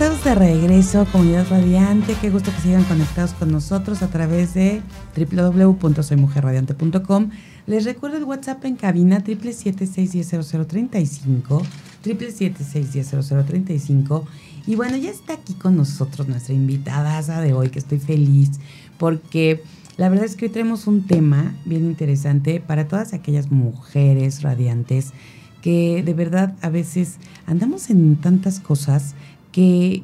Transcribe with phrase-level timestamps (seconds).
[0.00, 2.14] Estamos de regreso, comunidad radiante.
[2.20, 4.80] Qué gusto que sigan conectados con nosotros a través de
[5.16, 7.30] www.soymujerradiante.com.
[7.66, 11.64] Les recuerdo el WhatsApp en cabina 776100035,
[12.04, 14.22] 776100035.
[14.68, 18.60] Y bueno, ya está aquí con nosotros nuestra invitada de hoy, que estoy feliz
[18.98, 19.64] porque
[19.96, 25.12] la verdad es que hoy tenemos un tema bien interesante para todas aquellas mujeres radiantes
[25.60, 29.16] que de verdad a veces andamos en tantas cosas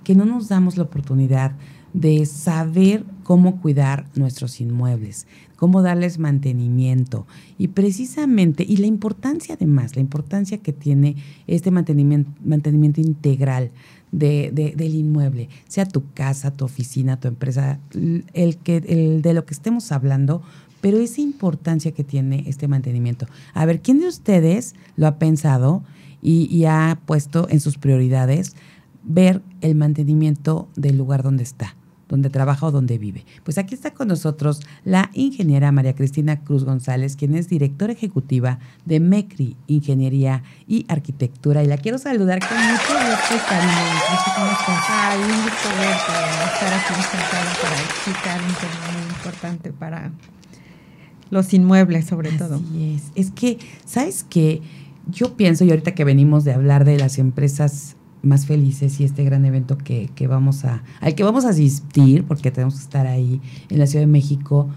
[0.03, 1.53] que, no nos damos la oportunidad
[1.93, 9.95] de saber cómo cuidar nuestros inmuebles, cómo darles mantenimiento y precisamente, y la importancia además,
[9.95, 11.17] la importancia que tiene
[11.47, 13.71] este mantenimiento, mantenimiento integral
[14.11, 17.79] de, del inmueble, sea tu casa, tu oficina, tu empresa,
[18.33, 20.43] el, que, el de lo que estemos hablando,
[20.81, 23.27] pero esa importancia que tiene este mantenimiento.
[23.55, 25.85] A ver, ¿quién de ustedes lo ha pensado
[26.21, 28.57] y, y ha puesto en sus prioridades?
[29.05, 31.77] Ver el mantenimiento del lugar donde está,
[32.09, 33.25] donde trabaja o donde vive.
[33.43, 38.59] Pues aquí está con nosotros la ingeniera María Cristina Cruz González, quien es directora ejecutiva
[38.85, 41.63] de MECRI Ingeniería y Arquitectura.
[41.63, 43.45] Y la quiero saludar con mucho gusto,
[44.35, 44.85] ¿Cómo estás?
[44.89, 50.13] Ay, un gusto verte, estar aquí sentada para explicar un tema muy importante para
[51.31, 52.61] los inmuebles, sobre Así todo.
[52.77, 54.63] Es, es que, ¿sabes qué?
[55.11, 59.25] Yo pienso, y ahorita que venimos de hablar de las empresas más felices y este
[59.25, 63.41] gran evento que, vamos a, al que vamos a asistir, porque tenemos que estar ahí
[63.69, 64.69] en la Ciudad de México,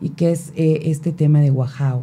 [0.00, 2.00] y que es eh, este tema de Oaxaca.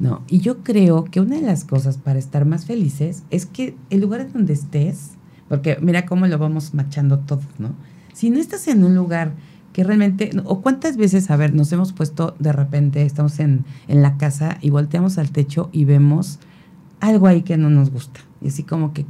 [0.00, 0.22] ¿no?
[0.28, 4.00] Y yo creo que una de las cosas para estar más felices es que el
[4.00, 5.12] lugar en donde estés,
[5.48, 7.74] porque mira cómo lo vamos machando todos, ¿no?
[8.12, 9.34] Si no estás en un lugar
[9.72, 14.02] que realmente, o cuántas veces, a ver, nos hemos puesto de repente, estamos en, en
[14.02, 16.38] la casa y volteamos al techo y vemos
[17.00, 18.20] algo ahí que no nos gusta.
[18.40, 19.04] Y así como que,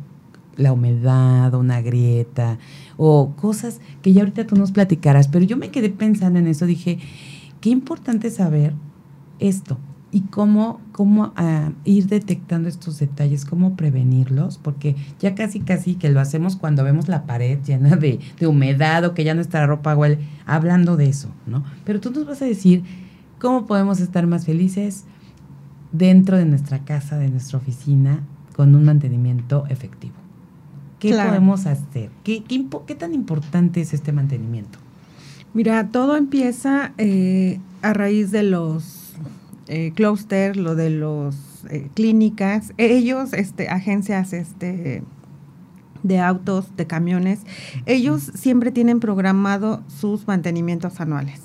[0.57, 2.59] la humedad, una grieta,
[2.97, 6.67] o cosas que ya ahorita tú nos platicarás, pero yo me quedé pensando en eso,
[6.67, 6.99] dije,
[7.61, 8.75] qué importante saber
[9.39, 9.79] esto
[10.15, 16.09] y cómo, cómo ah, ir detectando estos detalles, cómo prevenirlos, porque ya casi casi que
[16.09, 19.97] lo hacemos cuando vemos la pared llena de, de humedad o que ya nuestra ropa
[19.97, 21.65] huele, hablando de eso, ¿no?
[21.85, 22.85] Pero tú nos vas a decir
[23.41, 25.05] cómo podemos estar más felices
[25.91, 28.21] dentro de nuestra casa, de nuestra oficina,
[28.55, 30.24] con un mantenimiento efectivo.
[31.11, 32.11] ¿Qué podemos hacer?
[32.23, 34.79] ¿Qué, qué, tan importante es este mantenimiento?
[35.53, 39.15] Mira, todo empieza eh, a raíz de los
[39.69, 41.37] eh, clusters, lo de los
[41.71, 45.03] eh, clínicas, ellos, este, agencias, este
[46.03, 47.41] de autos, de camiones,
[47.87, 51.41] ellos siempre tienen programado sus mantenimientos anuales.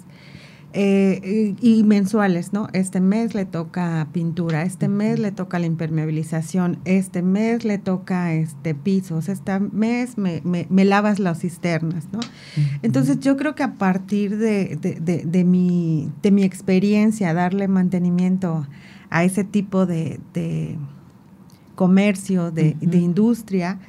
[0.71, 2.67] Eh, y, mensuales, ¿no?
[2.73, 8.33] Este mes le toca pintura, este mes le toca la impermeabilización, este mes le toca
[8.33, 12.19] este pisos, este mes me, lavas las cisternas, ¿no?
[12.83, 18.67] Entonces yo creo que a partir de, de, mi, de mi experiencia, darle mantenimiento
[19.09, 20.19] a ese tipo de,
[21.73, 23.79] comercio, de, industria,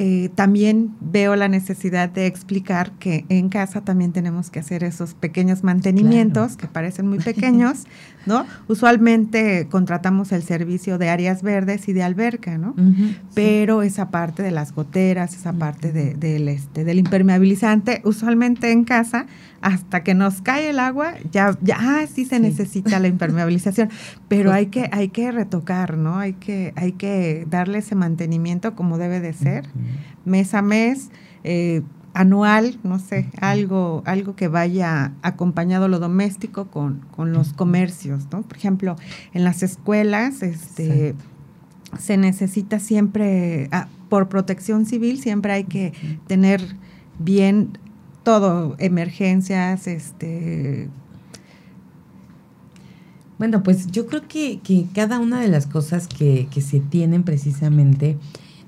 [0.00, 5.14] eh, también veo la necesidad de explicar que en casa también tenemos que hacer esos
[5.14, 7.84] pequeños mantenimientos que parecen muy pequeños,
[8.24, 8.46] ¿no?
[8.68, 12.76] Usualmente contratamos el servicio de áreas verdes y de alberca, ¿no?
[13.34, 19.26] Pero esa parte de las goteras, esa parte de, este, del impermeabilizante, usualmente en casa
[19.60, 23.90] hasta que nos cae el agua, ya, ya ah, sí se necesita la impermeabilización,
[24.28, 26.18] pero hay que, hay que retocar, ¿no?
[26.18, 29.66] Hay que, hay que darle ese mantenimiento como debe de ser,
[30.24, 31.10] mes a mes,
[31.44, 31.82] eh,
[32.14, 38.42] anual, no sé, algo, algo que vaya acompañado lo doméstico con, con los comercios, ¿no?
[38.42, 38.96] Por ejemplo,
[39.32, 41.14] en las escuelas, este,
[41.98, 45.92] se necesita siempre, ah, por protección civil, siempre hay que
[46.26, 46.76] tener
[47.18, 47.78] bien
[48.28, 50.90] todo, emergencias, este...
[53.38, 54.60] Bueno, pues yo creo que,
[54.92, 58.18] cada una de las cosas que, se tienen precisamente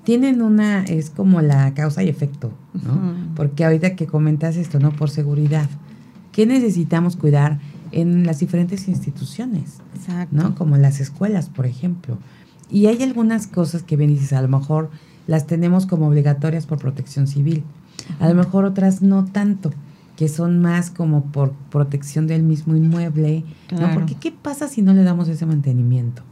[0.02, 3.34] tienen una, es como la causa y efecto, ¿no?
[3.36, 4.92] Porque ahorita que comentas esto, ¿no?
[4.92, 5.68] Por seguridad.
[6.32, 7.60] ¿Qué necesitamos cuidar
[7.92, 9.80] en las diferentes instituciones?
[9.94, 10.34] Exacto.
[10.34, 10.54] ¿No?
[10.54, 12.16] Como las escuelas, por ejemplo.
[12.70, 14.88] Y hay algunas cosas que bien dices, a lo mejor
[15.26, 17.62] las tenemos como obligatorias por protección civil,
[18.18, 19.70] a lo mejor otras no tanto
[20.16, 23.42] que son más como por protección del mismo inmueble,
[23.72, 23.90] ¿no?
[23.94, 26.22] Porque ¿qué pasa si no le damos ese mantenimiento?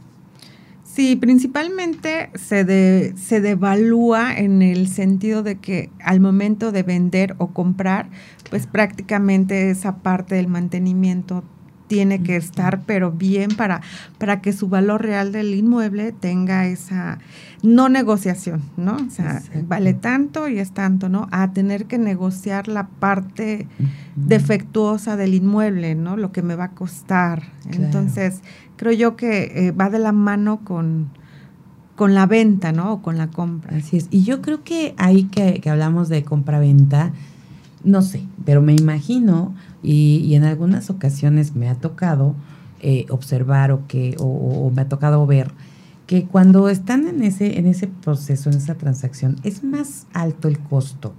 [0.83, 7.47] Sí, principalmente se, se devalúa en el sentido de que al momento de vender o
[7.47, 8.09] comprar,
[8.51, 11.43] pues prácticamente esa parte del mantenimiento
[11.89, 13.81] tiene que estar, pero bien para,
[14.19, 17.17] para que su valor real del inmueble tenga esa
[17.63, 18.95] no negociación, ¿no?
[18.95, 21.27] O sea, vale tanto y es tanto, ¿no?
[21.31, 23.67] A tener que negociar la parte
[24.15, 26.15] defectuosa del inmueble, ¿no?
[26.15, 27.43] Lo que me va a costar.
[27.71, 28.41] Entonces,
[28.77, 31.09] creo yo que eh, va de la mano con,
[31.95, 32.93] con la venta, ¿no?
[32.93, 33.75] O con la compra.
[33.75, 34.07] Así es.
[34.11, 37.11] Y yo creo que ahí que, que hablamos de compra-venta,
[37.83, 42.35] no sé, pero me imagino y, en algunas ocasiones me ha tocado
[42.81, 45.51] eh, observar o, que, o, me ha tocado ver
[46.07, 50.59] que cuando están en ese, en ese proceso, en esa transacción, es más alto el
[50.59, 51.13] costo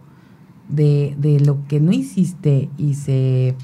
[0.69, 3.55] de, de lo que no hiciste y se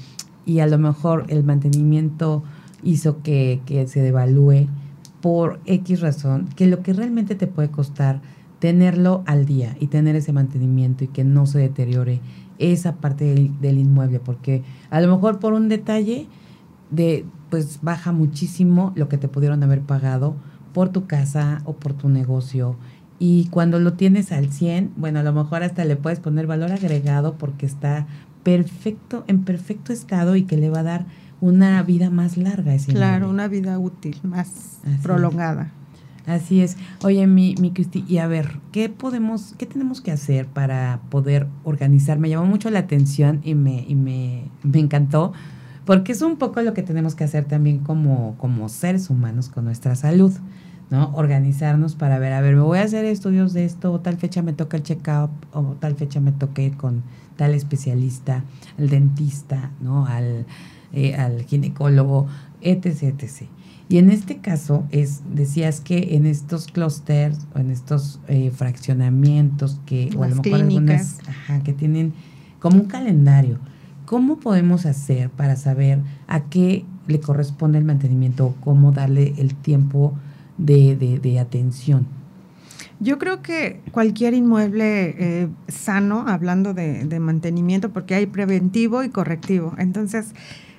[0.45, 2.41] y a lo mejor el mantenimiento
[2.81, 4.67] hizo que, que se devalúe
[5.21, 8.21] por X razón, que lo que realmente te puede costar
[8.59, 12.21] tenerlo al día y tener ese mantenimiento y que no se deteriore
[12.59, 16.27] esa parte del, inmueble, porque a lo mejor por un detalle
[16.91, 20.35] de pues baja muchísimo lo que te pudieron haber pagado
[20.73, 22.75] por tu casa o por tu negocio.
[23.19, 26.71] Y cuando lo tienes al 100, bueno, a lo mejor hasta le puedes poner valor
[26.71, 28.05] agregado porque está
[28.43, 31.05] perfecto, en perfecto estado y que le va a dar
[31.41, 32.73] una vida más larga.
[32.73, 35.71] Ese claro, una vida útil, más prolongada.
[36.27, 36.75] Así es.
[37.05, 41.47] Oye, mi, mi Cristi, y a ver, ¿qué podemos, qué tenemos que hacer para poder
[41.63, 42.19] organizar?
[42.19, 45.31] Me llamó mucho la atención y me, y me, me encantó,
[45.85, 49.63] porque es un poco lo que tenemos que hacer también como, como seres humanos con
[49.63, 50.33] nuestra salud,
[50.89, 51.15] ¿no?
[51.15, 54.41] Organizarnos para ver, a ver, me voy a hacer estudios de esto, o tal fecha
[54.41, 57.03] me toca el check-up, o tal fecha me ir con
[57.37, 58.43] tal especialista,
[58.77, 60.05] al dentista, ¿no?
[60.05, 60.45] Al,
[60.91, 62.27] eh, al ginecólogo,
[62.59, 63.47] etc., etc.
[63.89, 69.79] Y en este caso es, decías que en estos clústeres o en estos eh, fraccionamientos
[69.85, 72.13] que, o a lo mejor algunas, ajá, que tienen
[72.59, 73.59] como un calendario,
[74.05, 79.55] ¿cómo podemos hacer para saber a qué le corresponde el mantenimiento o cómo darle el
[79.55, 80.13] tiempo
[80.57, 82.07] de, de, atención?
[82.99, 89.09] Yo creo que cualquier inmueble eh, sano, hablando de, de, mantenimiento, porque hay preventivo y
[89.09, 89.75] correctivo.
[89.77, 90.33] Entonces,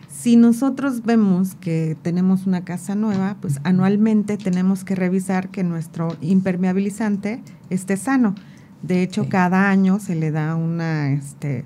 [0.08, 6.16] si nosotros vemos que tenemos una casa nueva, pues anualmente tenemos que revisar que nuestro
[6.22, 8.34] impermeabilizante esté sano.
[8.82, 11.64] De hecho, cada año se le da una, este,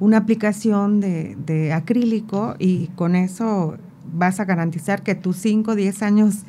[0.00, 3.76] una aplicación de, acrílico y con eso
[4.12, 6.42] vas a garantizar que tus 5 o 10 años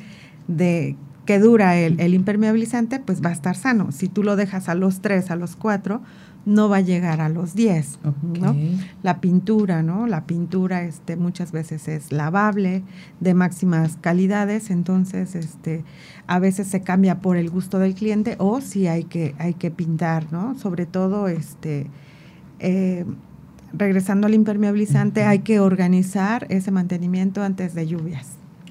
[0.48, 0.96] de
[1.26, 3.90] que dura el, el, impermeabilizante, pues va a estar sano.
[3.92, 6.00] Si tú lo dejas a los 3, a los 4,
[6.46, 7.98] no va a llegar a los 10,
[8.40, 8.56] ¿no?
[9.02, 10.06] La pintura, ¿no?
[10.06, 12.84] La pintura este muchas veces es lavable,
[13.18, 15.84] de máximas calidades, entonces este
[16.28, 19.72] a veces se cambia por el gusto del cliente o si hay que hay que
[19.72, 20.56] pintar, ¿no?
[20.56, 21.88] Sobre todo este
[22.60, 23.04] eh,
[23.72, 28.28] regresando al impermeabilizante, hay que organizar ese mantenimiento antes de lluvias.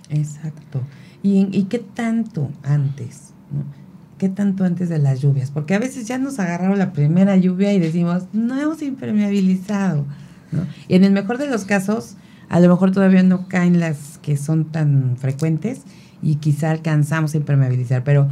[0.10, 0.82] Exacto.
[1.22, 3.34] ¿Y, y qué tanto antes?
[3.52, 3.85] ¿no?
[4.18, 5.52] ¿Qué tanto antes de las lluvias?
[5.52, 10.06] Porque a veces ya nos agarraron la primera lluvia y decimos, no hemos impermeabilizado.
[10.52, 10.66] ¿no?
[10.88, 12.16] Y en el mejor de los casos,
[12.50, 15.82] a lo mejor todavía no caen las que son tan frecuentes
[16.22, 18.30] y quizá alcanzamos a impermeabilizar, pero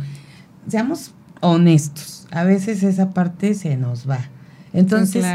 [0.67, 4.19] seamos honestos, a veces esa parte se nos va.
[4.71, 5.25] Entonces,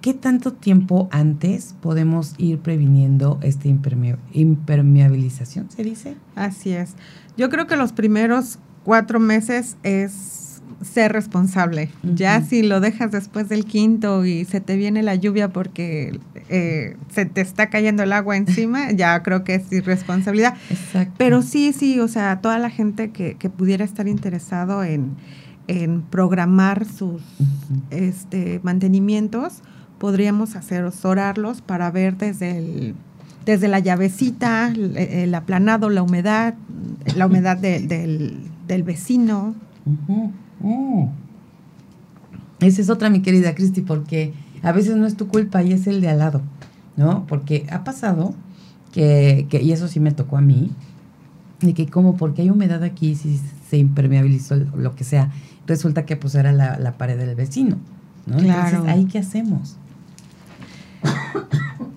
[0.00, 6.16] ¿qué tanto tiempo antes podemos ir previniendo esta impermeabilización, se dice?
[6.34, 6.94] Así es.
[7.36, 11.90] Yo creo que los primeros cuatro meses es ser responsable.
[12.02, 16.96] Ya si lo dejas después del quinto y se te viene la lluvia porque eh,
[17.10, 20.54] se te está cayendo el agua encima, ya creo que es irresponsabilidad.
[20.70, 21.14] Exacto.
[21.16, 25.16] Pero sí, sí, o sea, toda la gente que, que pudiera estar interesado en,
[25.68, 27.22] en programar sus
[27.90, 29.62] este, mantenimientos,
[29.98, 32.94] podríamos asesorarlos para ver desde el
[33.44, 36.54] desde la llavecita, el, aplanado, la humedad,
[37.14, 39.54] la humedad del, del vecino.
[42.60, 45.86] Esa es otra, mi querida Cristi, porque a veces no es tu culpa y es
[45.86, 46.40] el de al lado,
[46.96, 47.26] ¿no?
[47.26, 48.34] Porque ha pasado
[48.92, 50.70] que, y eso sí me tocó a mí,
[51.60, 55.30] de que como porque hay humedad aquí, si se impermeabilizó lo que sea,
[55.66, 57.76] resulta que pues era la, pared del vecino,
[58.26, 58.36] ¿no?
[58.38, 58.68] Claro.
[58.68, 59.76] Entonces, ¿ahí qué hacemos?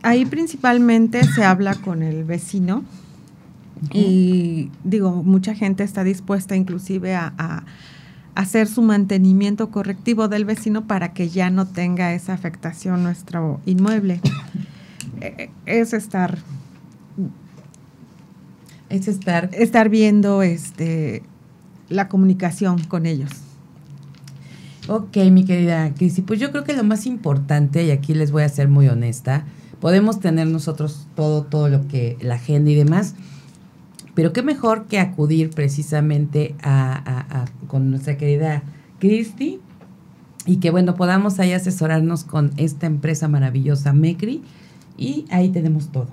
[0.03, 2.83] Ahí principalmente se habla con el vecino
[3.93, 7.63] Y digo, mucha gente está dispuesta inclusive a,
[8.36, 14.22] hacer su mantenimiento correctivo del vecino para que ya no tenga esa afectación nuestro inmueble.
[15.22, 16.38] E, e, es estar
[18.89, 21.24] es estar estar viendo este
[21.89, 23.31] la comunicación con ellos.
[24.88, 28.43] Ok, mi querida Cristi, pues yo creo que lo más importante, y aquí les voy
[28.43, 29.46] a ser muy honesta,
[29.81, 33.15] podemos tener nosotros todo, todo lo que, la agenda y demás,
[34.17, 38.63] pero qué mejor que acudir precisamente a, con nuestra querida
[38.97, 39.59] Cristi
[40.47, 44.41] y que bueno, podamos ahí asesorarnos con esta empresa maravillosa Mecri
[44.97, 46.07] y ahí tenemos todo.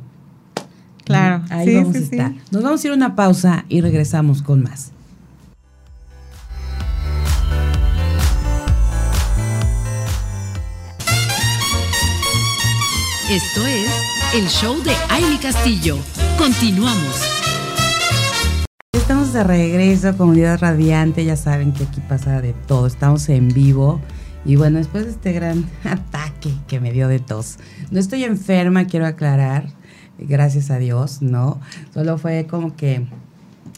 [1.05, 2.33] Claro, ahí vamos a estar.
[2.51, 4.93] Nos vamos a ir a una pausa y regresamos con más.
[13.31, 13.91] Esto es
[14.35, 15.97] el show de Aile Castillo.
[16.37, 17.44] Continuamos.
[18.95, 24.01] Estamos de regreso, comunidad radiante, ya saben que aquí pasa de todo, estamos en vivo.
[24.45, 27.59] Y bueno, después de este gran ataque que me dio de tos,
[27.91, 29.67] no estoy enferma, quiero aclarar,
[30.17, 31.61] gracias a Dios, ¿no?
[31.93, 33.05] Solo fue como que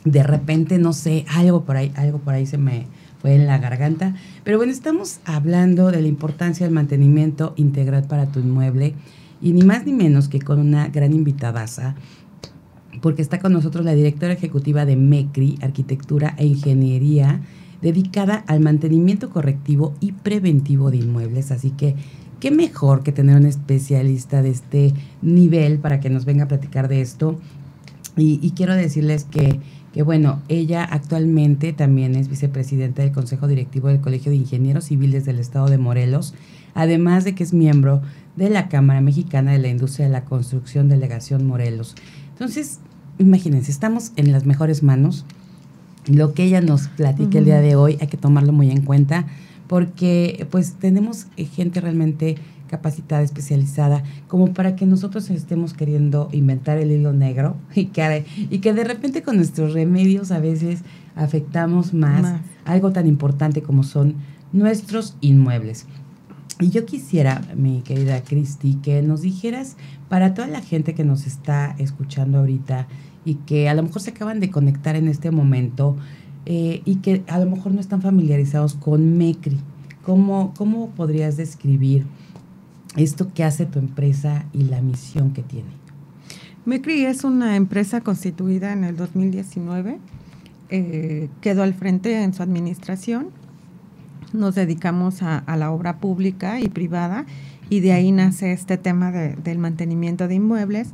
[0.04, 2.86] de repente, no sé, algo por ahí, algo por ahí se me
[3.22, 4.14] fue en la garganta.
[4.44, 8.94] Pero bueno, estamos hablando de la importancia del mantenimiento integral para tu inmueble
[9.40, 11.94] y ni más ni menos que con una gran invitadaza
[13.00, 17.40] porque está con nosotros la directora ejecutiva de MECRI, Arquitectura e Ingeniería,
[17.82, 21.50] dedicada al mantenimiento correctivo y preventivo de inmuebles.
[21.50, 21.94] Así que,
[22.40, 26.88] qué mejor que tener un especialista de este nivel para que nos venga a platicar
[26.88, 27.38] de esto.
[28.16, 29.60] Y, quiero decirles que,
[29.92, 35.26] que, bueno, ella actualmente también es vicepresidenta del Consejo Directivo del Colegio de Ingenieros Civiles
[35.26, 36.32] del Estado de Morelos,
[36.72, 38.00] además de que es miembro
[38.36, 41.94] de la Cámara Mexicana de la Industria de la Construcción Delegación Morelos.
[42.36, 42.80] Entonces,
[43.18, 45.24] imagínense, estamos en las mejores manos.
[46.06, 49.24] Lo que ella nos platique el día de hoy hay que tomarlo muy en cuenta
[49.68, 52.36] porque pues tenemos gente realmente
[52.68, 58.58] capacitada, especializada, como para que nosotros estemos queriendo inventar el hilo negro y que, y
[58.58, 60.80] que de repente con nuestros remedios a veces
[61.14, 64.16] afectamos más, algo tan importante como son
[64.52, 65.86] nuestros inmuebles.
[66.58, 69.76] Y yo quisiera, mi querida Cristi, que nos dijeras
[70.08, 72.86] para toda la gente que nos está escuchando ahorita
[73.24, 75.96] y que a lo mejor se acaban de conectar en este momento
[76.44, 79.58] eh, y que a lo mejor no están familiarizados con MECRI.
[80.04, 82.06] ¿Cómo, ¿Cómo podrías describir
[82.96, 85.70] esto que hace tu empresa y la misión que tiene?
[86.66, 89.98] MECRI es una empresa constituida en el 2019.
[90.68, 93.28] Eh, quedó al frente en su administración.
[94.32, 97.24] Nos dedicamos a, la obra pública y privada
[97.68, 100.88] y de ahí nace este tema del mantenimiento de inmuebles.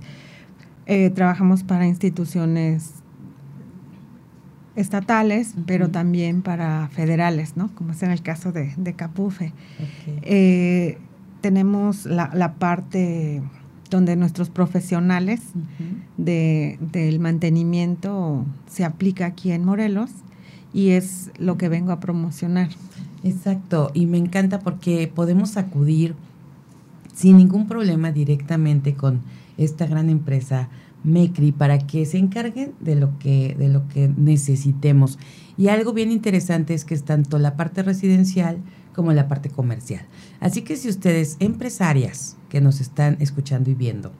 [0.86, 3.02] Eh, trabajamos para instituciones
[4.74, 7.74] estatales, pero también para federales, ¿no?
[7.74, 9.52] Como es en el caso de, Capufe.
[10.22, 10.98] Eh,
[11.40, 13.42] tenemos la, parte
[13.90, 15.40] donde nuestros profesionales
[16.16, 20.10] del mantenimiento se aplica aquí en Morelos
[20.72, 22.70] y es lo que vengo a promocionar.
[23.24, 26.14] Exacto, y me encanta porque podemos acudir
[27.22, 29.20] sin ningún problema directamente con
[29.56, 30.68] esta gran empresa
[31.04, 35.20] MECRI para que se encarguen de lo que, de lo que necesitemos.
[35.56, 38.58] Y algo bien interesante es que es tanto la parte residencial
[38.92, 40.04] como la parte comercial.
[40.40, 44.10] Así que si ustedes, empresarias que nos están escuchando y viendo,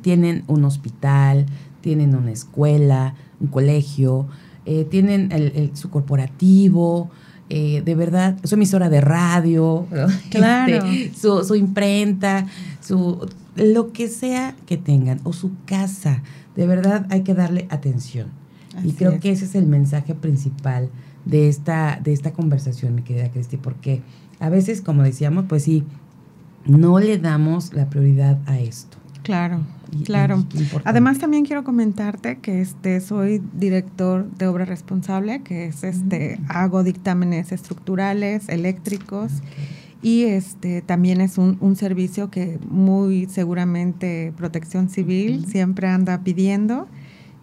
[0.00, 1.46] tienen un hospital,
[1.80, 4.28] tienen una escuela, un colegio,
[4.64, 7.10] eh, tienen su corporativo,
[7.50, 9.86] eh, de verdad, su emisora de radio,
[10.30, 10.86] claro.
[10.86, 12.46] Este, su, su, imprenta,
[12.80, 16.22] su lo que sea que tengan, o su casa,
[16.56, 18.28] de verdad hay que darle atención.
[18.82, 20.90] y creo que ese es el mensaje principal
[21.24, 24.02] de esta, de esta conversación, mi querida Cristi, porque
[24.40, 25.84] a veces, como decíamos, pues sí,
[26.66, 28.98] no le damos la prioridad a esto.
[29.24, 29.62] Claro,
[30.04, 30.44] claro.
[30.84, 36.44] Además también quiero comentarte que este soy director de obra responsable, que es este mm.
[36.50, 39.42] hago dictámenes estructurales, eléctricos
[40.04, 46.86] y este también es un, un servicio que muy seguramente Protección Civil siempre anda pidiendo.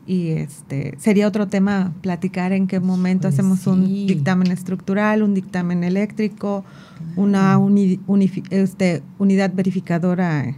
[0.05, 5.33] Y este sería otro tema platicar en qué momento pues hacemos un dictamen estructural, un
[5.33, 6.63] dictamen eléctrico,
[7.15, 7.59] una
[8.51, 10.55] este, unidad verificadora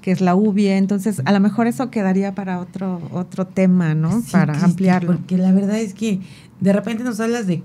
[0.00, 4.22] que es la UBIE, entonces a lo mejor eso quedaría para otro otro tema, ¿no?
[4.30, 5.12] para ampliarlo.
[5.12, 6.20] Porque la verdad es que
[6.60, 7.62] de repente nos hablas de,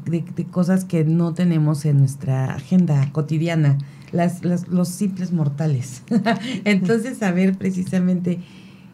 [0.52, 3.78] cosas que no tenemos en nuestra agenda cotidiana,
[4.12, 6.04] las, los simples mortales.
[6.66, 8.40] Entonces, saber precisamente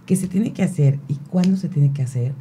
[0.05, 2.33] que se tiene que hacer y cuándo se tiene que hacer,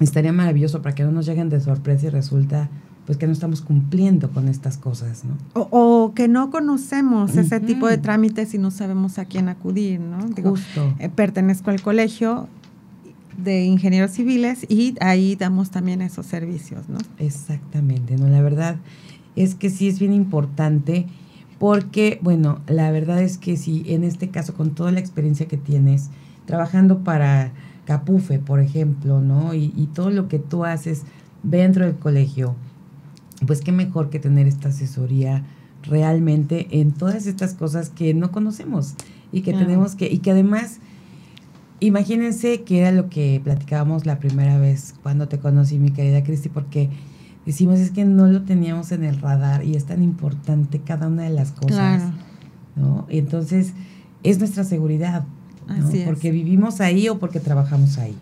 [0.00, 2.70] estaría maravilloso para que no nos lleguen de sorpresa y resulta
[3.06, 5.36] pues que no estamos cumpliendo con estas cosas, ¿no?
[5.54, 10.18] O, que no conocemos ese tipo de trámites y no sabemos a quién acudir, ¿no?
[10.42, 10.94] Justo.
[10.98, 12.48] Eh, pertenezco al colegio
[13.36, 16.98] de ingenieros civiles y ahí damos también esos servicios, ¿no?
[17.18, 18.28] Exactamente, ¿no?
[18.28, 18.76] La verdad
[19.34, 21.06] es que sí es bien importante
[21.58, 25.56] porque, bueno, la verdad es que sí, en este caso, con toda la experiencia que
[25.56, 26.10] tienes,
[26.44, 27.52] trabajando para
[27.84, 29.54] Capufe, por ejemplo, ¿no?
[29.54, 31.02] Y, y todo lo que tú haces
[31.42, 32.54] dentro del colegio,
[33.46, 35.44] pues qué mejor que tener esta asesoría
[35.82, 38.94] realmente en todas estas cosas que no conocemos
[39.32, 40.78] y que tenemos que, y que además,
[41.80, 46.48] imagínense que era lo que platicábamos la primera vez cuando te conocí, mi querida Cristi,
[46.48, 46.90] porque
[47.46, 51.22] decimos es que no lo teníamos en el radar y es tan importante cada una
[51.22, 52.12] de las cosas,
[52.76, 53.06] ¿no?
[53.10, 53.72] Y entonces
[54.22, 55.24] es nuestra seguridad,
[55.66, 55.90] ¿no?
[56.04, 58.14] porque vivimos ahí o porque trabajamos ahí,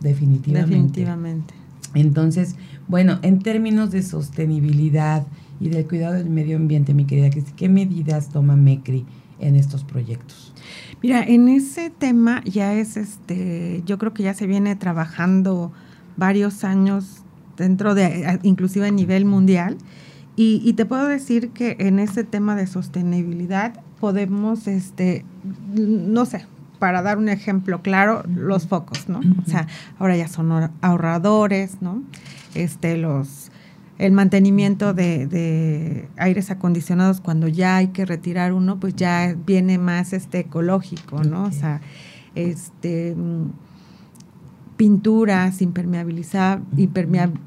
[0.00, 0.74] definitivamente.
[0.74, 1.54] Definitivamente.
[1.96, 2.56] Entonces,
[2.88, 5.26] bueno, en términos de sostenibilidad
[5.60, 9.06] y del cuidado del medio ambiente, mi querida Cristi, ¿qué medidas toma MECRI
[9.40, 10.52] en estos proyectos?
[11.02, 15.72] Mira, en ese tema ya es este, yo creo que ya se viene trabajando
[16.16, 17.22] varios años
[17.56, 19.78] dentro de, inclusive a nivel mundial.
[20.38, 25.24] Y, y, te puedo decir que en ese tema de sostenibilidad podemos, este,
[25.74, 26.44] no sé,
[26.78, 29.20] para dar un ejemplo claro, los focos, ¿no?
[29.20, 29.66] O sea,
[29.98, 32.02] ahora ya son ahorradores, ¿no?
[32.54, 33.50] Este, los,
[33.98, 39.78] el mantenimiento de, de, aires acondicionados cuando ya hay que retirar uno, pues ya viene
[39.78, 41.44] más este ecológico, ¿no?
[41.44, 41.80] O sea,
[42.34, 43.14] este
[44.76, 46.60] pinturas impermeabiliza,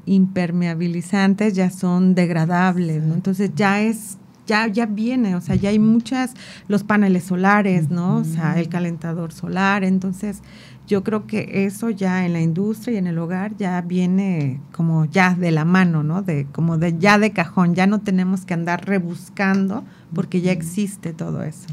[0.06, 3.14] impermeabilizantes ya son degradables, ¿no?
[3.14, 4.18] Entonces ya es
[4.50, 6.34] ya, ya viene, o sea, ya hay muchas,
[6.66, 8.16] los paneles solares, ¿no?
[8.16, 10.42] O sea, el calentador solar, entonces
[10.88, 15.04] yo creo que eso ya en la industria y en el hogar ya viene como
[15.04, 16.22] ya de la mano, ¿no?
[16.22, 21.12] De como de ya de cajón, ya no tenemos que andar rebuscando porque ya existe
[21.12, 21.68] todo eso.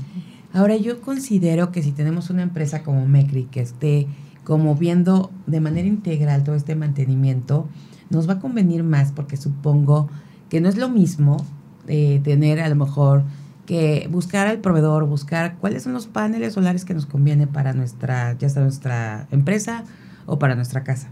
[0.53, 4.05] Ahora yo considero que si tenemos una empresa como Mecri que esté
[4.43, 7.67] como viendo de manera integral todo este mantenimiento,
[8.11, 10.09] nos va a convenir más porque supongo
[10.49, 11.43] que no es lo mismo
[11.87, 13.23] eh, tener a lo mejor
[13.65, 18.37] que buscar al proveedor, buscar cuáles son los paneles solares que nos conviene para nuestra,
[18.37, 19.83] ya sea nuestra empresa
[20.25, 21.09] o para nuestra casa.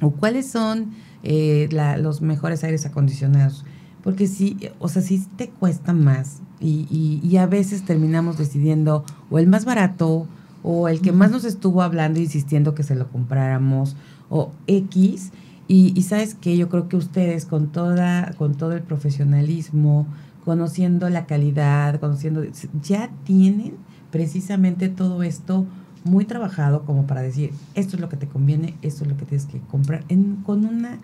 [0.00, 3.64] O cuáles son eh, los mejores aires acondicionados.
[4.02, 9.04] Porque si, o sea, si te cuesta más y, y, y, a veces terminamos decidiendo
[9.30, 10.28] o el más barato
[10.62, 13.96] o el que más nos estuvo hablando, insistiendo que se lo compráramos
[14.28, 15.32] o X
[15.66, 20.06] y, sabes que yo creo que ustedes con toda, con todo el profesionalismo,
[20.44, 22.44] conociendo la calidad, conociendo,
[22.82, 23.74] ya tienen
[24.10, 25.66] precisamente todo esto
[26.04, 29.24] muy trabajado como para decir, esto es lo que te conviene, esto es lo que
[29.24, 30.98] tienes que comprar en, con una,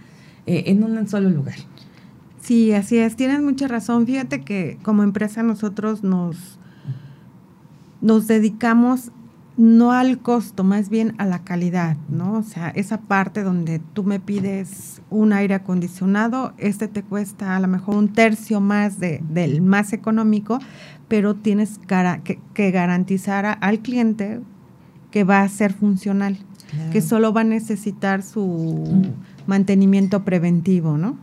[0.46, 1.56] eh, en un solo lugar.
[2.42, 4.06] Sí, así es, tienes mucha razón.
[4.06, 6.58] Fíjate que como empresa nosotros nos,
[8.02, 9.10] nos dedicamos
[9.60, 12.38] no al costo, más bien a la calidad, ¿no?
[12.38, 17.60] O sea, esa parte donde tú me pides un aire acondicionado, este te cuesta a
[17.60, 20.58] lo mejor un tercio más de, del más económico,
[21.08, 24.40] pero tienes que, garantizar al cliente
[25.10, 26.38] que va a ser funcional,
[26.90, 29.12] que solo va a necesitar su
[29.46, 31.18] mantenimiento preventivo, ¿no?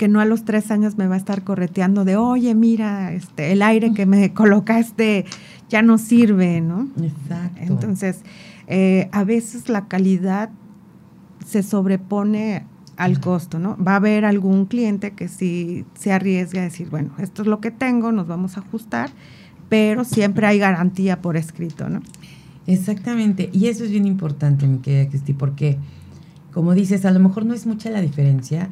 [0.00, 3.52] que no a los tres años me va a estar correteando de, oye, mira, este,
[3.52, 5.26] el aire que me colocaste
[5.70, 6.88] ya no sirve, ¿no?
[7.02, 7.60] Exacto.
[7.62, 8.20] Entonces,
[8.66, 10.50] eh, a veces la calidad
[11.46, 13.78] se sobrepone al costo, ¿no?
[13.82, 17.60] Va a haber algún cliente que sí se arriesga a decir, bueno, esto es lo
[17.60, 19.10] que tengo, nos vamos a ajustar,
[19.70, 22.02] pero siempre hay garantía por escrito, ¿no?
[22.66, 25.78] Exactamente, y eso es bien importante, mi querida Cristi, porque,
[26.52, 28.68] como dices, a lo mejor no es mucha la diferencia,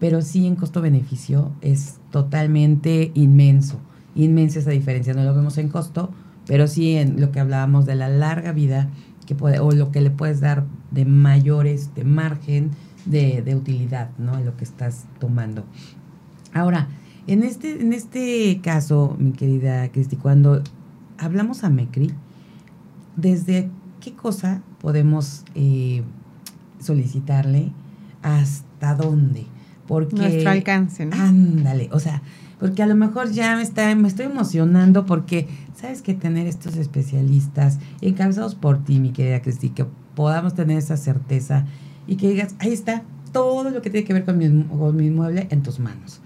[0.00, 3.78] pero sí en costo-beneficio es totalmente inmenso,
[4.16, 5.14] inmensa esa diferencia.
[5.14, 6.10] No lo vemos en costo,
[6.48, 8.88] pero sí en lo que hablábamos de la larga vida
[9.26, 12.70] que puede, o lo que le puedes dar de mayor este margen
[13.04, 14.40] de, de utilidad, ¿no?
[14.40, 15.64] Lo que estás tomando.
[16.54, 16.88] Ahora,
[17.26, 20.62] en este, en este caso, mi querida Cristi, cuando
[21.18, 22.10] hablamos a MECRI,
[23.16, 23.68] ¿desde
[24.00, 26.02] qué cosa podemos eh,
[26.80, 27.70] solicitarle?
[28.22, 29.44] ¿Hasta dónde?
[29.88, 31.16] Porque, Nuestro alcance, ¿no?
[31.16, 32.22] Ándale, o sea,
[32.60, 36.76] porque a lo mejor ya me, está, me estoy emocionando porque sabes que tener estos
[36.76, 41.64] especialistas encabezados por ti, mi querida Cristi, que podamos tener esa certeza
[42.06, 45.06] y que digas, ahí está todo lo que tiene que ver con mi, con mi
[45.06, 46.20] inmueble en tus manos,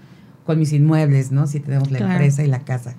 [0.45, 1.47] con mis inmuebles, ¿no?
[1.47, 2.95] Si tenemos la empresa y la casa.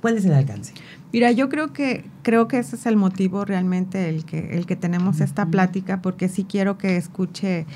[0.00, 0.74] ¿Cuál es el alcance?
[1.12, 4.74] Mira, yo creo que creo que ese es el motivo realmente el que el que
[4.74, 7.66] tenemos esta plática porque sí quiero que escuche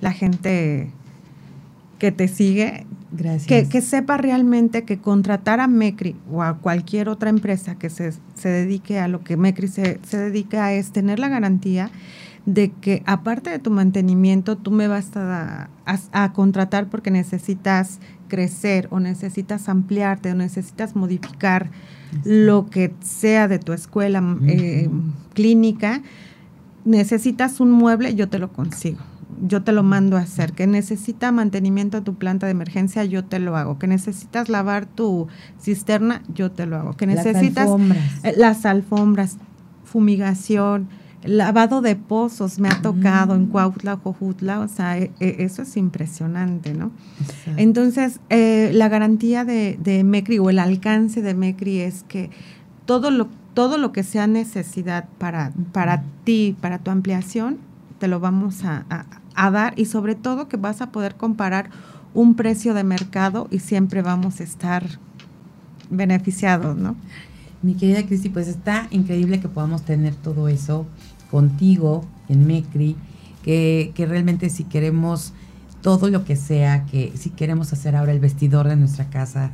[0.00, 0.92] la gente
[1.98, 3.68] que te sigue, Gracias.
[3.68, 8.98] que, sepa realmente que contratar a Mecri o a cualquier otra empresa que se, dedique
[8.98, 11.90] a lo que Mecri se, se dedica es tener la garantía
[12.46, 18.88] de que aparte de tu mantenimiento, tú me vas a, a, contratar porque necesitas crecer
[18.90, 21.70] o necesitas ampliarte o necesitas modificar
[22.24, 24.88] lo que sea de tu escuela eh,
[25.32, 26.02] clínica,
[26.84, 29.00] necesitas un mueble, yo te lo consigo.
[29.42, 30.52] Yo te lo mando a hacer.
[30.52, 33.78] Que necesita mantenimiento de tu planta de emergencia, yo te lo hago.
[33.78, 35.28] Que necesitas lavar tu
[35.60, 36.92] cisterna, yo te lo hago.
[36.96, 39.38] Que necesitas las alfombras, eh, las alfombras
[39.84, 40.88] fumigación,
[41.24, 45.76] lavado de pozos me ha tocado en Cuautla, Jojutla, o sea, e, e, eso es
[45.76, 46.90] impresionante, ¿no?
[47.56, 52.30] Entonces, eh, la garantía de, de, MECRI o el alcance de MECRI es que
[52.84, 57.58] todo lo, todo lo que sea necesidad para, para ti, para tu ampliación,
[57.98, 58.84] te lo vamos a,
[59.34, 61.70] dar y sobre todo que vas a poder comparar
[62.14, 64.84] un precio de mercado y siempre vamos a estar
[65.90, 66.96] beneficiados, ¿no?
[67.62, 70.86] Mi querida Cristi, pues está increíble que podamos tener todo eso
[71.30, 72.96] contigo en MECRI,
[73.42, 75.32] que, realmente si queremos
[75.82, 79.50] todo lo que sea, que si queremos hacer ahora el vestidor de nuestra casa,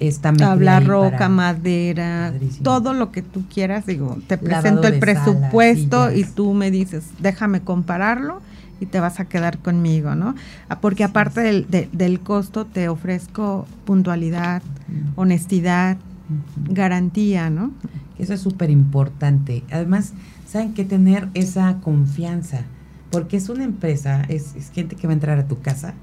[0.00, 6.24] esta Tabla roca, madera, todo lo que tú quieras, digo, te presento el presupuesto y
[6.24, 8.40] tú me dices, déjame compararlo
[8.80, 10.34] y te vas a quedar conmigo, ¿no?
[10.68, 14.62] Ah, porque aparte del, del, costo te ofrezco puntualidad,
[15.16, 15.96] honestidad,
[16.68, 17.72] garantía, ¿no?
[18.18, 19.62] Eso es súper importante.
[19.70, 20.12] Además,
[20.46, 22.62] saben que tener esa confianza,
[23.10, 25.94] porque es una empresa, es, gente que va a entrar a tu casa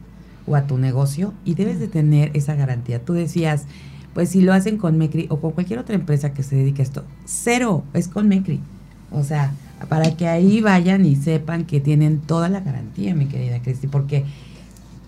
[0.47, 3.03] o a tu negocio y debes de tener esa garantía.
[3.03, 3.65] Tú decías,
[4.13, 6.85] pues si lo hacen con Mecri o con cualquier otra empresa que se dedique a
[6.85, 8.59] esto, cero, es con Mecri.
[9.11, 9.53] O sea,
[9.89, 14.25] para que ahí vayan y sepan que tienen toda la garantía, mi querida Cristi, porque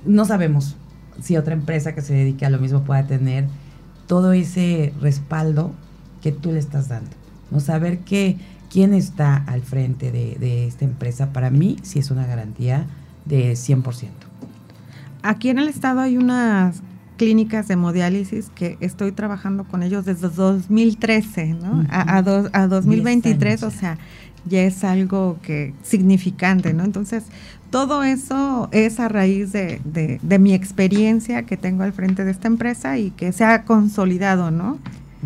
[0.06, 0.76] no sabemos
[1.22, 3.46] si otra empresa que se dedique a lo mismo pueda tener
[4.08, 5.74] todo ese respaldo
[6.22, 7.12] que tú le estás dando.
[7.52, 8.38] No saber que
[8.70, 12.88] quién está al frente de, esta empresa, para mí sí es una garantía
[13.26, 14.10] de 100%.
[15.22, 16.82] Aquí en el estado hay unas
[17.18, 21.86] clínicas de hemodiálisis que estoy trabajando con ellos desde 2013, ¿no?
[21.90, 24.00] a, a, 2023, o sea, ya
[24.52, 26.84] es algo que significante, ¿no?
[26.84, 27.24] Entonces,
[27.70, 32.48] todo eso es a raíz de, de, mi experiencia que tengo al frente de esta
[32.48, 34.78] empresa y que se ha consolidado, ¿no?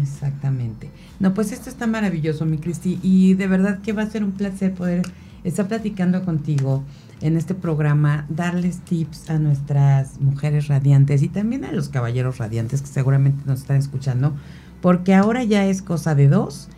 [0.02, 0.90] Exactamente.
[1.20, 4.32] No, pues esto está maravilloso, mi Cristi, y de verdad que va a ser un
[4.32, 5.02] placer poder
[5.44, 6.84] estar platicando contigo
[7.22, 12.82] en este programa, darles tips a nuestras mujeres radiantes y también a los caballeros radiantes
[12.82, 14.34] que seguramente nos están escuchando,
[14.82, 16.70] porque ahora ya es cosa de dos,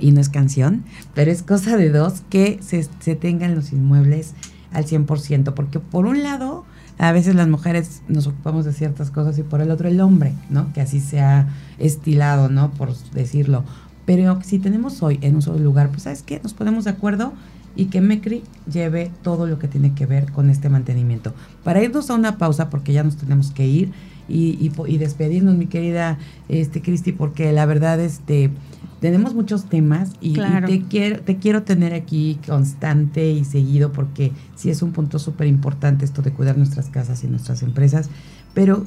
[0.00, 4.34] y no es canción, pero es cosa de dos que se, se tengan los inmuebles
[4.72, 6.64] al 100%, porque por un lado,
[6.98, 10.32] a veces las mujeres nos ocupamos de ciertas cosas y por el otro el hombre,
[10.50, 10.72] ¿no?
[10.72, 12.70] Que así se ha estilado, ¿no?
[12.70, 13.64] Por decirlo.
[14.06, 16.40] Pero si tenemos hoy en un solo lugar, pues ¿sabes qué?
[16.42, 17.32] Nos ponemos de acuerdo
[17.74, 21.34] y que MECRI lleve todo lo que tiene que ver con este mantenimiento.
[21.62, 23.92] Para irnos a una pausa, porque ya nos tenemos que ir
[24.28, 26.18] y, y, despedirnos, mi querida
[26.48, 28.50] este, Cristi, porque la verdad, este
[29.00, 34.70] tenemos muchos temas y, te, quiero, te quiero tener aquí constante y seguido porque sí
[34.70, 38.08] es un punto súper importante esto de cuidar nuestras casas y nuestras empresas.
[38.54, 38.86] Pero,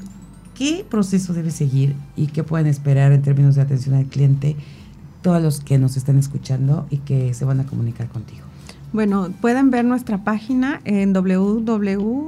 [0.56, 4.56] ¿qué proceso debe seguir y qué pueden esperar en términos de atención al cliente
[5.22, 8.42] todos los que nos están escuchando y que se van a comunicar contigo?
[8.92, 12.20] Bueno, pueden ver nuestra página en www.mecri.net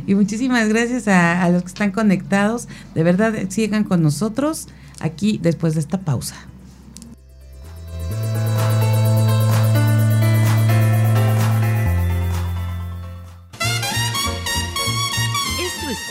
[0.08, 2.68] Y muchísimas gracias a, a los que están conectados.
[2.96, 6.36] De verdad, sigan con nosotros aquí después de esta pausa.